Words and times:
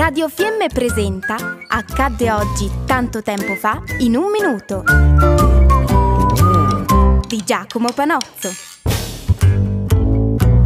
Radio 0.00 0.30
Fiemme 0.30 0.68
presenta 0.72 1.36
Accadde 1.68 2.32
oggi 2.32 2.70
tanto 2.86 3.20
tempo 3.20 3.54
fa 3.54 3.82
in 3.98 4.16
un 4.16 4.30
minuto 4.30 4.82
di 7.28 7.42
Giacomo 7.44 7.88
Panozzo. 7.94 8.48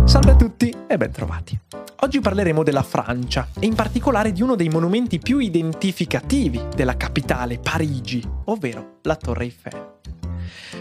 Salve 0.05 0.31
a 0.31 0.37
tutti 0.37 0.73
e 0.87 0.97
bentrovati. 0.97 1.59
Oggi 2.03 2.21
parleremo 2.21 2.63
della 2.63 2.85
Francia 2.85 3.49
e 3.59 3.67
in 3.67 3.75
particolare 3.75 4.31
di 4.31 4.41
uno 4.41 4.55
dei 4.55 4.69
monumenti 4.69 5.19
più 5.19 5.39
identificativi 5.39 6.69
della 6.73 6.97
capitale, 6.97 7.59
Parigi, 7.59 8.25
ovvero 8.45 8.99
la 9.03 9.17
Torre 9.17 9.47
Eiffel. 9.47 9.95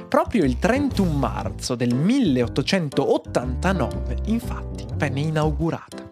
Proprio 0.07 0.43
il 0.43 0.59
31 0.59 1.11
marzo 1.11 1.73
del 1.73 1.95
1889, 1.95 4.17
infatti, 4.25 4.85
venne 4.93 5.21
inaugurata. 5.21 6.02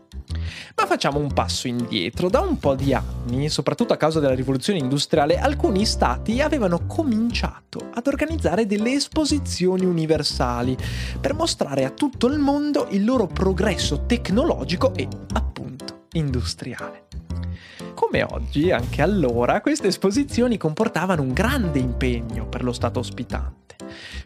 Ma 0.75 0.86
facciamo 0.86 1.20
un 1.20 1.31
passo 1.33 1.68
indietro. 1.68 2.29
Da 2.29 2.39
un 2.39 2.57
po' 2.57 2.75
di 2.75 2.93
anni, 2.93 3.50
soprattutto 3.50 3.93
a 3.93 3.97
causa 3.97 4.19
della 4.19 4.33
rivoluzione 4.33 4.79
industriale, 4.79 5.37
alcuni 5.37 5.86
stati 5.86 6.41
avevano 6.41 6.86
cominciato 6.87 7.89
ad 7.93 8.07
organizzare 8.07 8.65
delle 8.65 8.93
esposizioni 8.93 9.86
universali 9.86 10.77
per 11.19 11.33
mostrare 11.33 11.86
a 11.86 11.89
tutto 11.89 12.27
il 12.27 12.39
mondo 12.39 12.87
il 12.91 13.04
loro 13.05 13.27
progresso 13.27 14.05
tecnologico 14.05 14.93
e, 14.93 15.07
appunto, 15.33 16.05
industriale. 16.14 17.07
Come 17.93 18.24
oggi, 18.24 18.71
anche 18.71 19.02
allora, 19.02 19.61
queste 19.61 19.88
esposizioni 19.88 20.57
comportavano 20.57 21.21
un 21.21 21.33
grande 21.33 21.79
impegno 21.79 22.47
per 22.47 22.63
lo 22.63 22.71
Stato 22.71 22.99
ospitante. 22.99 23.61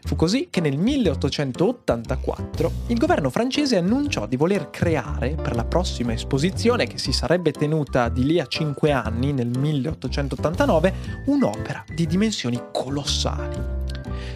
Fu 0.06 0.14
così 0.14 0.46
che 0.50 0.60
nel 0.60 0.78
1884 0.78 2.72
il 2.86 2.96
governo 2.96 3.28
francese 3.28 3.76
annunciò 3.76 4.28
di 4.28 4.36
voler 4.36 4.70
creare 4.70 5.34
per 5.34 5.56
la 5.56 5.64
prossima 5.64 6.12
esposizione, 6.12 6.86
che 6.86 6.96
si 6.96 7.10
sarebbe 7.10 7.50
tenuta 7.50 8.08
di 8.08 8.24
lì 8.24 8.38
a 8.38 8.46
cinque 8.46 8.92
anni, 8.92 9.32
nel 9.32 9.48
1889, 9.48 10.94
un'opera 11.26 11.84
di 11.92 12.06
dimensioni 12.06 12.62
colossali. 12.72 13.58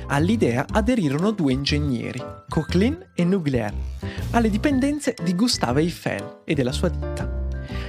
All'idea 0.09 0.67
aderirono 0.69 1.31
due 1.31 1.53
ingegneri, 1.53 2.21
Coquelin 2.49 3.11
e 3.15 3.25
Nugler, 3.25 3.73
alle 4.33 4.51
dipendenze 4.51 5.15
di 5.23 5.37
Gustave 5.37 5.83
Eiffel 5.83 6.41
e 6.45 6.55
della 6.55 6.73
sua 6.73 6.89
ditta. 6.89 7.40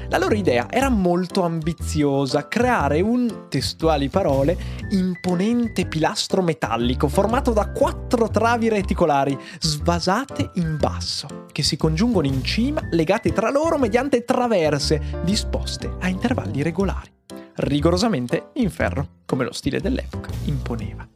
La 0.10 0.18
loro 0.18 0.36
idea 0.36 0.68
era 0.70 0.90
molto 0.90 1.44
ambiziosa, 1.44 2.48
creare 2.48 3.02
un, 3.02 3.46
testuali 3.50 4.10
parole, 4.10 4.58
imponente 4.90 5.86
pilastro 5.86 6.42
metallico 6.42 7.08
formato 7.08 7.52
da 7.52 7.70
quattro 7.72 8.30
travi 8.30 8.70
reticolari 8.70 9.38
svasate 9.60 10.52
in 10.56 10.78
basso, 10.80 11.46
che 11.52 11.64
si 11.64 11.78
congiungono 11.78 12.28
in 12.28 12.44
cima, 12.44 12.82
legate 12.92 13.32
tra 13.32 13.50
loro 13.50 13.78
mediante 13.78 14.24
traverse 14.24 15.22
disposte 15.24 15.96
a 16.00 16.08
intervalli 16.08 16.62
regolari, 16.62 17.12
rigorosamente 17.56 18.50
in 18.56 18.70
ferro, 18.70 19.08
come 19.26 19.44
lo 19.44 19.54
stile 19.54 19.80
dell'epoca 19.80 20.30
imponeva. 20.46 21.11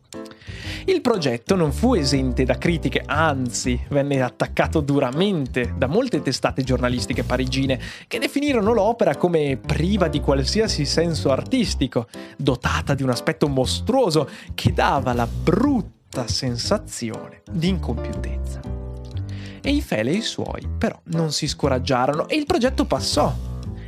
Il 0.88 1.02
progetto 1.02 1.56
non 1.56 1.72
fu 1.72 1.96
esente 1.96 2.44
da 2.44 2.60
critiche, 2.60 3.02
anzi 3.04 3.80
venne 3.90 4.22
attaccato 4.22 4.82
duramente 4.82 5.74
da 5.76 5.88
molte 5.88 6.22
testate 6.22 6.62
giornalistiche 6.62 7.24
parigine 7.24 7.80
che 8.08 8.20
definirono 8.20 8.72
l'opera 8.72 9.16
come 9.16 9.58
priva 9.58 10.08
di 10.08 10.20
qualsiasi 10.20 10.86
senso 10.86 11.32
artistico, 11.32 12.08
dotata 12.38 12.94
di 12.94 13.02
un 13.02 13.10
aspetto 13.10 13.48
mostruoso 13.48 14.30
che 14.54 14.74
dava 14.74 15.14
la 15.14 15.28
brutta 15.28 16.28
sensazione 16.28 17.42
di 17.52 17.70
incompiutezza. 17.70 18.62
Eiffel 19.62 20.08
e 20.08 20.12
i 20.12 20.22
suoi 20.22 20.70
però 20.78 21.00
non 21.06 21.32
si 21.32 21.48
scoraggiarono 21.48 22.28
e 22.28 22.36
il 22.36 22.46
progetto 22.46 22.86
passò 22.86 23.34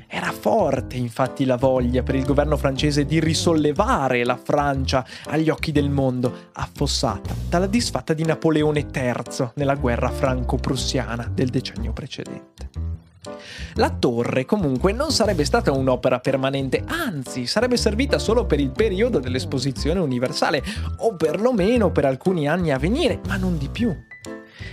era 0.09 0.31
forte 0.31 0.95
infatti 0.95 1.43
la 1.43 1.57
voglia 1.57 2.01
per 2.01 2.15
il 2.15 2.23
governo 2.23 2.55
francese 2.55 3.05
di 3.05 3.19
risollevare 3.19 4.23
la 4.23 4.37
Francia 4.37 5.05
agli 5.25 5.49
occhi 5.49 5.73
del 5.73 5.89
mondo, 5.89 6.49
affossata 6.53 7.35
dalla 7.49 7.67
disfatta 7.67 8.13
di 8.13 8.23
Napoleone 8.23 8.87
III 8.91 9.51
nella 9.55 9.75
guerra 9.75 10.09
franco-prussiana 10.09 11.29
del 11.33 11.49
decennio 11.49 11.91
precedente. 11.91 12.69
La 13.73 13.89
torre 13.89 14.45
comunque 14.45 14.93
non 14.93 15.11
sarebbe 15.11 15.43
stata 15.43 15.71
un'opera 15.71 16.19
permanente, 16.19 16.83
anzi 16.87 17.45
sarebbe 17.45 17.77
servita 17.77 18.17
solo 18.17 18.45
per 18.45 18.59
il 18.59 18.71
periodo 18.71 19.19
dell'esposizione 19.19 19.99
universale, 19.99 20.63
o 20.99 21.15
perlomeno 21.15 21.91
per 21.91 22.05
alcuni 22.05 22.47
anni 22.47 22.71
a 22.71 22.79
venire, 22.79 23.19
ma 23.27 23.35
non 23.35 23.57
di 23.57 23.67
più. 23.67 23.93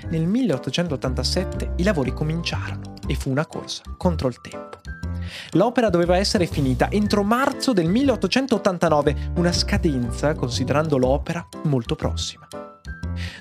Nel 0.08 0.26
1887 0.26 1.72
i 1.76 1.82
lavori 1.82 2.12
cominciarono 2.12 2.94
e 3.06 3.14
fu 3.14 3.30
una 3.30 3.46
corsa 3.46 3.82
contro 3.96 4.28
il 4.28 4.40
tempo. 4.40 4.93
L'opera 5.52 5.90
doveva 5.90 6.16
essere 6.16 6.46
finita 6.46 6.90
entro 6.90 7.22
marzo 7.22 7.72
del 7.72 7.88
1889, 7.88 9.32
una 9.36 9.52
scadenza, 9.52 10.34
considerando 10.34 10.98
l'opera, 10.98 11.46
molto 11.64 11.94
prossima. 11.94 12.46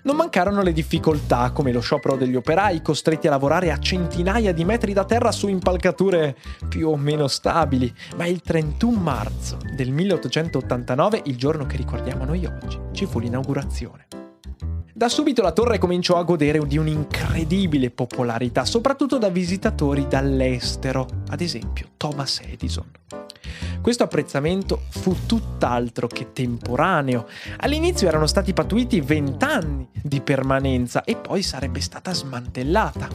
Non 0.03 0.16
mancarono 0.16 0.61
le 0.61 0.73
difficoltà, 0.73 1.51
come 1.51 1.71
lo 1.71 1.79
sciopero 1.79 2.16
degli 2.16 2.35
operai 2.35 2.81
costretti 2.81 3.27
a 3.27 3.31
lavorare 3.31 3.71
a 3.71 3.79
centinaia 3.79 4.53
di 4.53 4.66
metri 4.66 4.94
da 4.94 5.05
terra 5.05 5.31
su 5.31 5.47
impalcature 5.47 6.35
più 6.67 6.89
o 6.89 6.97
meno 6.97 7.27
stabili, 7.27 7.94
ma 8.17 8.25
il 8.25 8.41
31 8.41 9.00
marzo 9.00 9.57
del 9.75 9.91
1889, 9.91 11.21
il 11.25 11.38
giorno 11.38 11.65
che 11.65 11.77
ricordiamo 11.77 12.25
noi 12.25 12.45
oggi, 12.45 12.79
ci 12.91 13.05
fu 13.05 13.19
l'inaugurazione. 13.19 14.22
Da 14.95 15.09
subito 15.09 15.41
la 15.41 15.51
torre 15.51 15.79
cominciò 15.79 16.17
a 16.17 16.23
godere 16.23 16.59
di 16.67 16.77
un'incredibile 16.77 17.89
popolarità, 17.89 18.63
soprattutto 18.63 19.17
da 19.17 19.29
visitatori 19.29 20.07
dall'estero, 20.07 21.07
ad 21.29 21.41
esempio 21.41 21.87
Thomas 21.97 22.41
Edison. 22.45 22.85
Questo 23.81 24.03
apprezzamento 24.03 24.83
fu 24.89 25.25
tutt'altro 25.25 26.05
che 26.05 26.31
temporaneo. 26.31 27.25
All'inizio 27.57 28.07
erano 28.07 28.27
stati 28.27 28.53
pattuiti 28.53 29.01
vent'anni 29.01 29.89
di 29.99 30.21
permanenza 30.21 31.03
e 31.03 31.15
poi 31.15 31.41
sarebbe 31.41 31.81
stata 31.81 32.13
smantellata, 32.13 33.09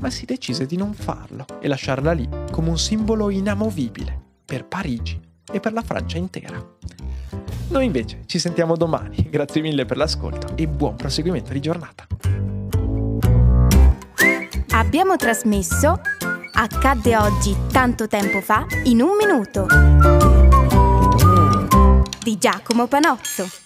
ma 0.00 0.10
si 0.10 0.24
decise 0.24 0.66
di 0.66 0.76
non 0.76 0.92
farlo 0.94 1.44
e 1.60 1.68
lasciarla 1.68 2.10
lì 2.10 2.28
come 2.50 2.70
un 2.70 2.78
simbolo 2.78 3.30
inamovibile 3.30 4.20
per 4.44 4.64
Parigi 4.64 5.18
e 5.52 5.60
per 5.60 5.72
la 5.72 5.82
Francia 5.82 6.18
intera. 6.18 6.60
Noi 7.70 7.84
invece 7.84 8.22
ci 8.26 8.38
sentiamo 8.38 8.76
domani. 8.76 9.26
Grazie 9.30 9.62
mille 9.62 9.84
per 9.84 9.96
l'ascolto 9.96 10.56
e 10.56 10.66
buon 10.66 10.96
proseguimento 10.96 11.52
di 11.52 11.60
giornata. 11.60 12.06
Abbiamo 14.72 15.16
trasmesso 15.16 16.00
Accadde 16.52 17.16
oggi 17.16 17.56
tanto 17.72 18.06
tempo 18.06 18.42
fa 18.42 18.66
in 18.84 19.00
un 19.00 19.16
minuto 19.16 19.66
di 22.22 22.36
Giacomo 22.36 22.86
Panozzo. 22.86 23.59